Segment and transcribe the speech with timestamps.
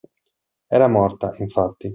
[0.67, 1.87] Era morta, infatti.